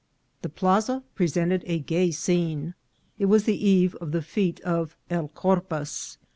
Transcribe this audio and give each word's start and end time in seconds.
The 0.41 0.49
plaza 0.49 1.03
presented 1.13 1.63
a 1.67 1.77
gay 1.77 2.09
scene. 2.09 2.73
It 3.19 3.25
was 3.25 3.43
the 3.43 3.63
eve 3.69 3.93
of 3.97 4.13
the 4.13 4.23
fete 4.23 4.59
of 4.61 4.97
El 5.11 5.27
Corpus. 5.27 6.17